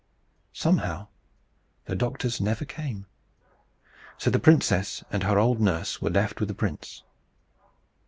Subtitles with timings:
[0.55, 1.09] Somehow,
[1.85, 3.05] the doctors never came.
[4.17, 7.03] So the princess and her old nurse were left with the prince.